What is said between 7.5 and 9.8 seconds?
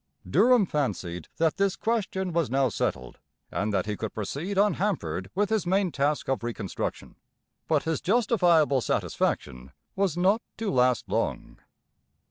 But his justifiable satisfaction